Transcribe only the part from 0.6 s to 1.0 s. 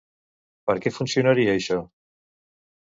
Per què